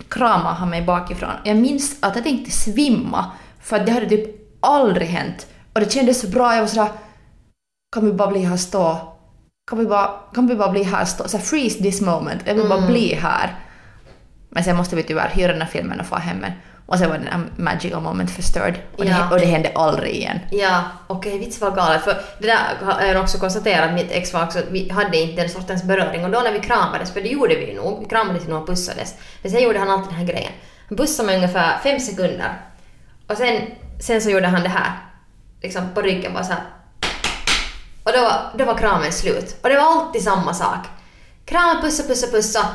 [0.09, 1.29] kramade han mig bakifrån.
[1.43, 5.47] Jag minns att jag tänkte svimma för att det hade typ aldrig hänt.
[5.73, 6.89] Och det kändes så bra, jag var sådär
[7.93, 8.97] kan vi bara bli här stå?
[9.69, 11.27] Kan vi bara, kan vi bara bli här stå?
[11.27, 13.55] Så här, freeze this moment, jag vill bara bli här.
[14.49, 16.51] Men sen måste vi tyvärr hyra den här filmen och få hem den.
[16.93, 18.79] Och sen var den här magical moment förstörd.
[18.97, 19.17] Och, Ja.
[19.29, 20.39] det, och det hände aldrig igen.
[20.51, 22.01] Ja, okej, vits vad galet.
[22.03, 25.41] För det där har jag också konstaterat, att mitt ex var också, vi hade inte
[25.41, 26.25] den sortens beröring.
[26.25, 29.13] Och då när vi kramades, för det gjorde vi nog, vi kramades nog och pussades.
[29.41, 30.51] Men sen gjorde han alltid den här grejen.
[30.89, 32.61] Han pussade mig ungefär fem sekunder.
[33.27, 33.61] Och sen,
[34.01, 34.91] sen så gjorde han det här.
[35.61, 36.63] Liksom på ryggen bara så här.
[38.03, 39.55] Och då var, då var kramen slut.
[39.63, 40.85] Och det var alltid samma sak.
[41.45, 42.65] Krama, pussa, pussa, pussa.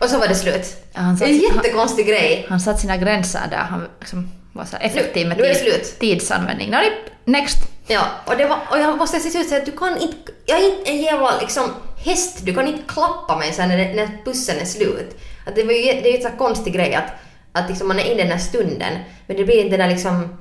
[0.00, 0.76] Och så var det slut.
[0.92, 2.46] Ja, han är en satt- jättekonstig grej.
[2.48, 3.56] Han satte sina gränser där.
[3.56, 6.70] Han liksom var så effektiv med Nu är det tid- tidsanvändning.
[6.70, 6.80] Now,
[7.24, 7.58] next!
[7.86, 10.58] Ja, och, det var, och jag måste till slut säga att du kan inte, jag
[10.58, 11.62] är inte en jävla liksom
[12.04, 15.16] häst, du kan inte klappa mig sen när, det- när bussen är slut.
[15.46, 17.04] Att det, var ju, det är ju en sån konstig grej att,
[17.52, 18.92] att liksom man är i den här stunden,
[19.26, 20.38] men det blir inte den där liksom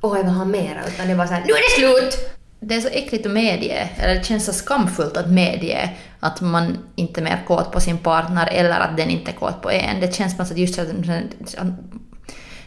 [0.00, 2.37] åh jag vill ha mera, utan det var så här nu är det slut!
[2.60, 5.90] Det är så äckligt att medge, eller det känns så skamfullt att medge
[6.20, 9.62] att man inte är mer kåt på sin partner eller att den inte är kåt
[9.62, 10.00] på en.
[10.00, 10.88] Det känns som att just att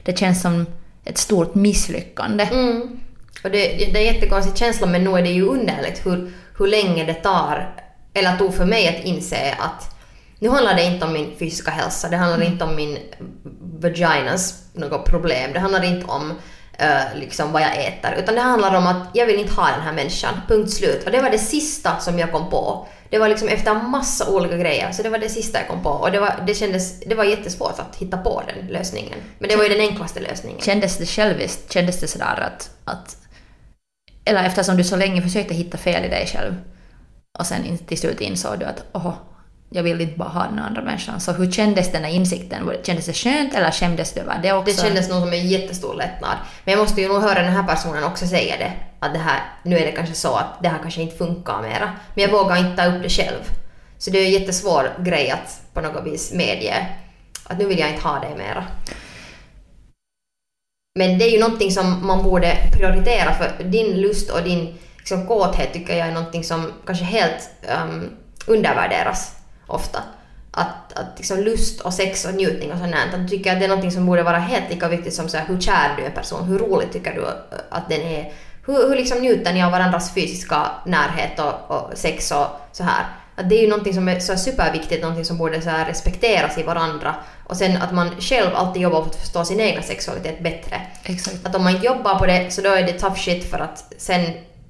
[0.04, 0.66] det känns som
[1.06, 2.44] ett stort misslyckande.
[2.44, 3.00] Mm.
[3.44, 6.68] Och det, det är en jättekonstig känsla men nu är det ju underligt hur, hur
[6.68, 7.76] länge det tar,
[8.14, 9.96] eller tog för mig att inse att
[10.40, 12.98] nu handlar det inte om min fysiska hälsa, det handlar inte om min
[13.62, 16.34] vaginas något problem, det handlar inte om
[17.16, 19.94] liksom vad jag äter, utan det handlar om att jag vill inte ha den här
[19.94, 21.04] människan, punkt slut.
[21.06, 22.88] Och det var det sista som jag kom på.
[23.10, 25.90] Det var liksom efter massa olika grejer, så det var det sista jag kom på.
[25.90, 29.20] Och det var, det kändes, det var jättesvårt att hitta på den lösningen.
[29.40, 30.62] Men det var ju den enklaste lösningen.
[30.62, 31.74] Kändes det själviskt?
[31.74, 33.18] Kändes det sådär att, att...
[34.26, 36.56] Eller eftersom du så länge försökte hitta fel i dig själv
[37.40, 39.14] och sen till slut insåg du att åh,
[39.74, 41.20] jag vill inte bara ha den andra människan.
[41.20, 42.72] Så hur kändes den här insikten?
[42.84, 44.76] Kändes det skönt eller skämdes du över det också?
[44.76, 46.38] Det kändes nog som en jättestor lättnad.
[46.64, 48.72] Men jag måste ju nog höra den här personen också säga det.
[49.00, 51.92] Att det här, nu är det kanske så att det här kanske inte funkar mera.
[52.16, 53.42] Men jag vågar inte ta upp det själv.
[53.98, 56.88] Så det är en jättesvår grej att på något vis medge
[57.44, 58.66] att nu vill jag inte ha det mera.
[61.00, 65.28] Men det är ju någonting som man borde prioritera för din lust och din liksom,
[65.28, 67.50] kåthet tycker jag är någonting som kanske helt
[67.84, 68.10] um,
[68.48, 69.41] undervärderas
[69.72, 70.04] ofta.
[70.52, 73.66] Att, att liksom lust och sex och njutning och sånt där, att tycker att det
[73.66, 76.08] är någonting som borde vara helt lika viktigt som så här, hur kär du är
[76.08, 77.26] en person, hur roligt tycker du
[77.70, 78.34] att den är,
[78.66, 83.06] hur, hur liksom njuter ni av varandras fysiska närhet och, och sex och så här.
[83.36, 86.64] Att det är ju någonting som är så superviktigt, någonting som borde så respekteras i
[86.64, 87.16] varandra.
[87.44, 90.82] Och sen att man själv alltid jobbar för att förstå sin egna sexualitet bättre.
[91.04, 91.46] Exakt.
[91.46, 93.94] Att om man inte jobbar på det så då är det tough shit för att
[93.98, 94.22] sen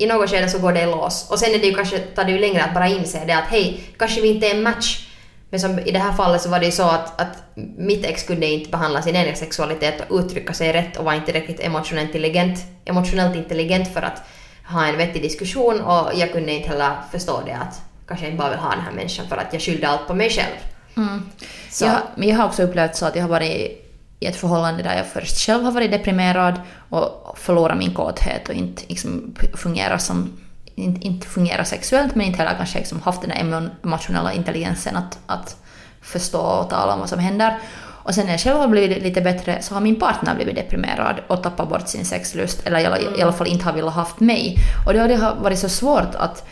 [0.02, 1.30] i något skede så går det i lås.
[1.30, 3.50] Och sen är det ju kanske, tar det ju längre att bara inse det att
[3.50, 5.08] hej, kanske vi inte är en match.
[5.50, 7.44] Men som i det här fallet så var det ju så att, att
[7.78, 11.32] mitt ex kunde inte behandla sin egen sexualitet och uttrycka sig rätt och var inte
[11.32, 14.22] riktigt emotionellt intelligent, emotionellt intelligent för att
[14.68, 18.42] ha en vettig diskussion och jag kunde inte heller förstå det att kanske jag inte
[18.42, 20.56] bara vill ha den här människan för att jag skyllde allt på mig själv.
[20.98, 21.30] Mm.
[21.70, 21.86] Så.
[21.86, 23.81] Jag, men jag har också upplevt så att jag har varit
[24.22, 28.56] i ett förhållande där jag först själv har varit deprimerad och förlorat min kåthet och
[28.56, 30.38] inte liksom fungerar som
[30.76, 35.20] inte, inte fungerar sexuellt men inte heller kanske liksom haft den emo- emotionella intelligensen att,
[35.26, 35.58] att
[36.02, 37.58] förstå och tala om vad som händer.
[38.04, 41.16] Och sen när jag själv har blivit lite bättre så har min partner blivit deprimerad
[41.28, 42.80] och tappat bort sin sexlust eller
[43.18, 44.56] i alla, fall inte har velat haft mig.
[44.86, 46.48] Och då har det har varit så svårt att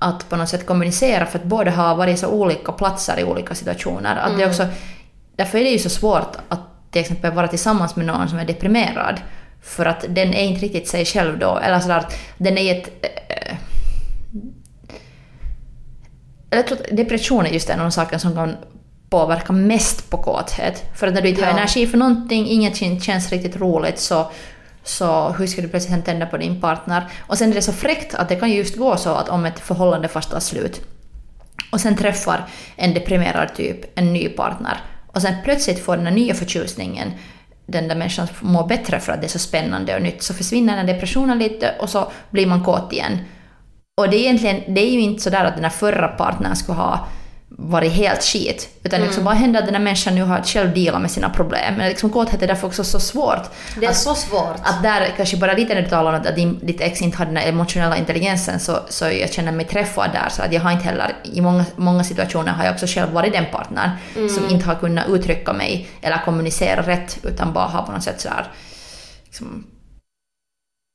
[0.00, 3.54] att på något sätt kommunicera för att båda har varit så olika platser i olika
[3.54, 4.16] situationer.
[4.16, 4.66] Att det är också,
[5.38, 8.44] därför är det ju så svårt att till exempel vara tillsammans med någon som är
[8.44, 9.20] deprimerad.
[9.62, 11.58] För att den är inte riktigt sig själv då.
[11.58, 12.04] Eller sådär
[12.38, 12.88] den är ett...
[13.02, 13.56] eh,
[16.50, 18.56] jag tror att depression är just en av de saker som kan
[19.10, 20.84] påverkar mest på kåthet.
[20.94, 21.56] För att när du inte har Ja.
[21.58, 24.30] energi för någonting, inget kän- känns riktigt roligt så,
[24.84, 27.04] så hur ska du plötsligt tända på din partner?
[27.20, 29.44] Och sen är det så fräckt att det kan ju just gå så att om
[29.44, 30.80] ett förhållande fast tar slut
[31.72, 32.44] och sen träffar
[32.76, 34.80] en deprimerad typ en ny partner
[35.18, 37.12] och sen plötsligt får den här nya förtjusningen
[37.66, 40.76] den där människan mår bättre för att det är så spännande och nytt så försvinner
[40.76, 43.18] den depressionen lite och så blir man kåt igen.
[44.00, 46.56] Och det är, egentligen, det är ju inte så där att den här förra partnern
[46.56, 47.06] skulle ha
[47.60, 48.68] varit helt skit.
[48.82, 51.74] Utan liksom, vad händer att den här människan nu har själv dealat med sina problem?
[51.74, 53.50] Men liksom, kåthet är därför också så svårt.
[53.80, 54.56] Det är att, så svårt.
[54.62, 57.26] att där, kanske bara lite när du talar om att din, ditt ex inte har
[57.26, 60.28] den här emotionella intelligensen så, så jag känner mig träffad där.
[60.28, 63.32] Så att jag har inte heller, i många, många situationer har jag också själv varit
[63.32, 67.92] den partnern som inte har kunnat uttrycka mig eller kommunicera rätt utan bara har på
[67.92, 68.46] något sätt sådär
[69.24, 69.64] liksom,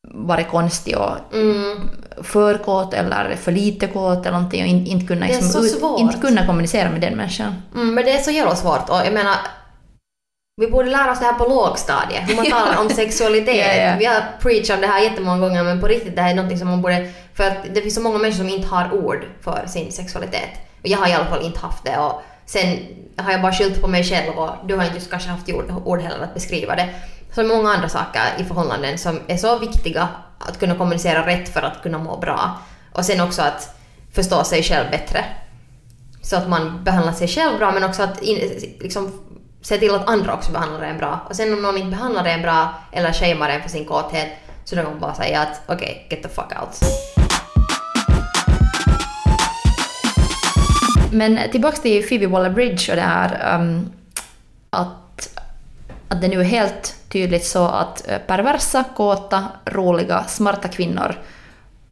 [0.07, 1.89] varit konstig och Mm.
[2.23, 5.99] för kåt eller för lite kåt eller någonting och in, inte kunna, liksom, svårt.
[5.99, 7.53] inte kunna kommunicera med den människan.
[7.75, 9.35] Mm, men det är så jävla svårt och jag menar
[10.61, 13.77] vi borde lära oss det här på lågstadiet, hur man talar om sexualitet.
[13.77, 13.95] Ja, ja.
[13.99, 16.57] Vi har preachat om det här jättemånga gånger men på riktigt det här är någonting
[16.59, 17.11] som man borde...
[17.33, 20.49] För att det finns så många människor som inte har ord för sin sexualitet.
[20.81, 22.77] Och jag har i alla fall inte haft det och sen
[23.17, 25.73] har jag bara skyllt på mig själv och du har inte just kanske haft ord,
[25.85, 26.89] ord heller att beskriva det.
[27.33, 31.61] Som många andra saker i förhållanden som är så viktiga att kunna kommunicera rätt för
[31.61, 32.59] att kunna må bra.
[32.91, 33.75] Och sen också att
[34.13, 35.25] förstå sig själv bättre.
[36.21, 38.37] Så att man behandlar sig själv bra men också att in,
[38.79, 39.11] liksom,
[39.61, 41.19] se till att andra också behandlar en bra.
[41.29, 44.29] Och sen om någon inte behandlar en bra eller shamear en för sin kåthet
[44.65, 46.79] så då kan man bara säga att okej, get the fuck out.
[51.11, 53.91] Men tillbaks till Phoebe Waller-Bridge och det här um,
[54.69, 54.87] att,
[56.13, 61.15] att det nu är helt tydligt så att eh, perversa, kåta, roliga, smarta kvinnor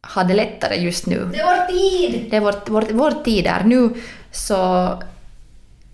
[0.00, 1.30] har det lättare just nu.
[1.32, 2.30] Det är vår tid!
[2.30, 3.90] Det är vår, vår, vår tid är nu,
[4.30, 4.88] så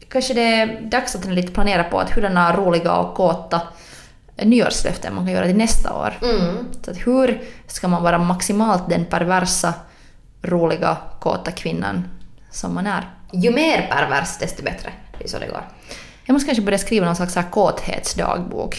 [0.08, 3.60] kanske det är dags att lite planera på att hurdana roliga och kåta
[4.42, 6.18] nyårslöften man kan göra till nästa år.
[6.22, 6.66] Mm.
[6.84, 9.74] Så att hur ska man vara maximalt den perversa,
[10.42, 12.08] roliga, kåta kvinnan
[12.50, 13.10] som man är?
[13.32, 14.92] Ju mer pervers desto bättre.
[15.18, 15.64] Det är så det går.
[16.28, 18.76] Jag måste kanske börja skriva någon slags kåthetsdagbok.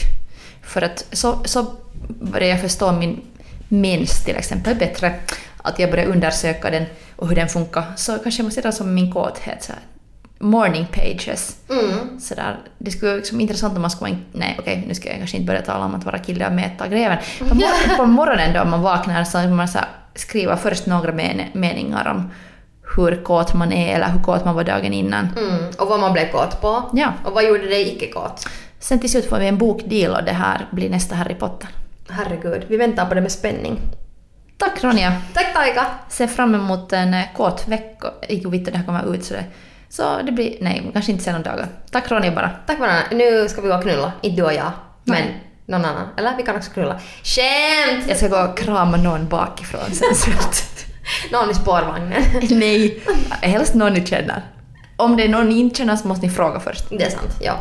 [0.62, 1.66] För att så, så
[2.08, 3.22] börjar jag förstå min
[3.68, 5.16] mens till exempel bättre.
[5.58, 6.86] Att jag börjar undersöka den
[7.16, 7.84] och hur den funkar.
[7.96, 9.64] Så kanske jag måste göra som min kåthet.
[9.64, 9.82] Så här.
[10.40, 11.56] Morning pages.
[11.70, 12.20] Mm.
[12.20, 12.60] Så där.
[12.78, 14.18] Det skulle vara liksom intressant om man skulle.
[14.32, 16.88] Nej okej, nu ska jag kanske inte börja tala om att vara kille och mäta
[16.88, 17.18] greven.
[17.40, 21.12] På, mor- på morgonen då man vaknar så kan man så här skriva först några
[21.12, 22.32] men, meningar om
[22.96, 25.28] hur kåt man är eller hur kåt man var dagen innan.
[25.38, 25.64] Mm.
[25.78, 26.90] Och vad man blev kåt på.
[26.94, 27.14] Ja.
[27.26, 28.48] Och vad gjorde dig icke kåt?
[28.80, 31.70] Sen till slut får vi en bokdeal och det här blir nästa Harry Potter.
[32.10, 33.80] Herregud, vi väntar på det med spänning.
[34.58, 35.22] Tack Ronja!
[35.34, 35.86] Tack Taika!
[36.10, 38.08] Ser fram emot en eh, kåt vecka.
[38.28, 39.44] Inte vet det här kommer ut så det...
[39.90, 40.58] Så det blir...
[40.62, 41.68] Nej, kanske inte sen några dagar.
[41.92, 42.52] Tack Ronja bara.
[42.68, 43.04] Tack varandra.
[43.12, 44.12] Nu ska vi gå och knulla.
[44.22, 44.72] Inte du och jag.
[45.04, 45.44] Men Nej.
[45.66, 46.08] någon annan.
[46.18, 47.00] Eller vi kan också knulla.
[47.24, 48.06] Skämt!
[48.08, 50.34] Jag ska gå och krama någon bakifrån sen.
[51.32, 52.24] Någon i spårvagnen.
[52.50, 53.04] Nej,
[53.42, 54.42] helst någon ni känner.
[54.96, 56.86] Om det är någon ni inte känner så måste ni fråga först.
[56.90, 57.54] Det är sant, ja.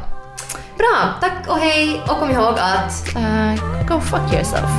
[0.79, 4.71] Bra, tack och hej och kom ihåg att Uh, go fuck yourself.